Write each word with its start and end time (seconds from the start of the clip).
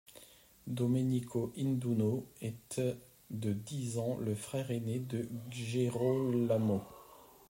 Domenico 0.65 1.51
Induno 1.59 2.25
est 2.41 2.81
de 3.29 3.53
dix 3.53 3.99
ans 3.99 4.17
le 4.17 4.33
frère 4.33 4.71
aîné 4.71 4.97
de 4.97 5.29
Gerolamo. 5.51 6.81